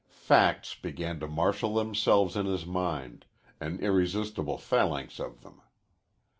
Facts 0.09 0.73
began 0.73 1.19
to 1.19 1.27
marshal 1.27 1.75
themselves 1.75 2.35
in 2.35 2.47
his 2.47 2.65
mind, 2.65 3.27
an 3.59 3.77
irresistible 3.81 4.57
phalanx 4.57 5.19
of 5.19 5.41
them. 5.43 5.61